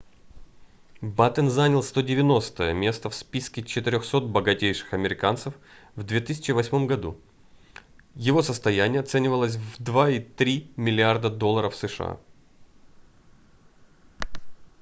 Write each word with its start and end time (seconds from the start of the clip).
баттен 1.17 1.49
занял 1.51 1.81
190-е 1.83 2.73
место 2.73 3.09
в 3.11 3.15
списке 3.15 3.61
400 3.61 4.19
богатейших 4.25 4.95
американцев 4.95 5.53
в 5.95 6.01
2008 6.01 6.87
году 6.87 7.21
его 8.15 8.41
состояние 8.41 9.01
оценивалось 9.01 9.57
в 9.57 9.79
2,3 9.79 10.71
миллиарда 10.75 11.29
долларов 11.29 11.75
сша 11.75 12.17